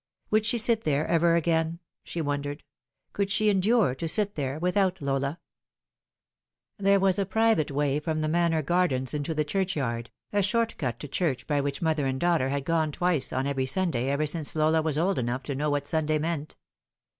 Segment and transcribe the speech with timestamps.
[0.31, 1.77] Would she sit there ever again?
[2.03, 2.63] she wondered:
[3.13, 5.39] could she endure to sit there without Lola?
[6.79, 10.99] There was a private way from the Manor gardens into the churchyard, a short cut
[11.01, 14.55] to church by which mother and daughter had gone twice on every Sunday ever since
[14.55, 16.57] Lola was old enough to know what Sunday meant.